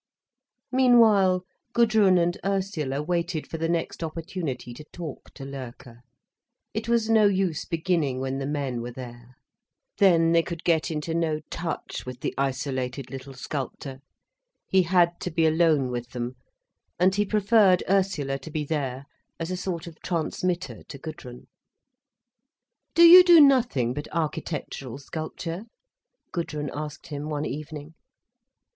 [0.71, 5.97] Meanwhile Gudrun and Ursula waited for the next opportunity to talk to Loerke.
[6.73, 9.35] It was no use beginning when the men were there.
[9.99, 13.99] Then they could get into no touch with the isolated little sculptor.
[14.67, 16.35] He had to be alone with them.
[16.99, 19.05] And he preferred Ursula to be there,
[19.39, 21.45] as a sort of transmitter to Gudrun.
[22.95, 25.65] "Do you do nothing but architectural sculpture?"
[26.31, 27.93] Gudrun asked him one evening.